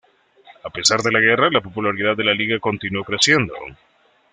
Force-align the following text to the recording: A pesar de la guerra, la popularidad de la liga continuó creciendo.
A 0.63 0.69
pesar 0.71 1.03
de 1.03 1.11
la 1.11 1.19
guerra, 1.19 1.51
la 1.51 1.61
popularidad 1.61 2.17
de 2.17 2.23
la 2.23 2.33
liga 2.33 2.57
continuó 2.57 3.03
creciendo. 3.03 3.53